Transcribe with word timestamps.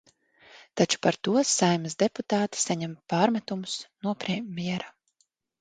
Taču 0.79 0.99
par 1.07 1.17
to 1.27 1.43
Saeimas 1.49 1.97
deputāti 2.03 2.63
saņem 2.63 2.97
pārmetumus 3.15 3.79
no 4.09 4.19
premjera. 4.25 4.91